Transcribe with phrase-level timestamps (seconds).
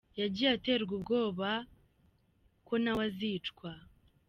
[0.19, 1.49] Yagiye aterwa ubwoba
[2.67, 3.69] ko nawe azicwa.